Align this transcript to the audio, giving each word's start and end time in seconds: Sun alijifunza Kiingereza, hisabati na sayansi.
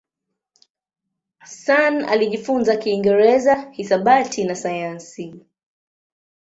Sun 1.45 2.05
alijifunza 2.05 2.75
Kiingereza, 2.77 3.69
hisabati 3.71 4.43
na 4.43 4.55
sayansi. 4.55 5.35